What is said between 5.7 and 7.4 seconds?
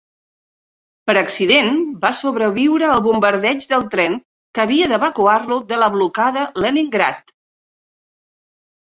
de la blocada Leningrad.